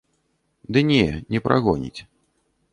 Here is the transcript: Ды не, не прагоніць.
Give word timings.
Ды 0.77 0.83
не, 0.91 1.05
не 1.35 1.39
прагоніць. 1.47 1.99